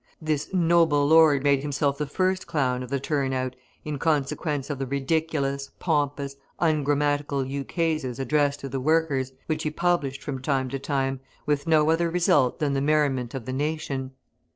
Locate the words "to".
8.61-8.69, 10.69-10.79